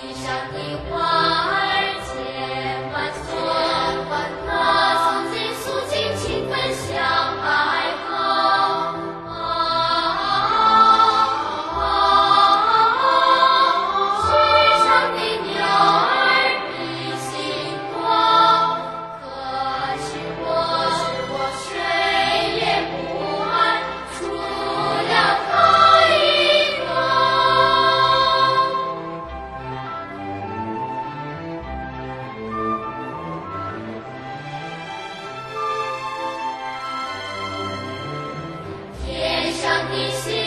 [0.00, 1.09] 地上的花
[39.92, 40.39] 一心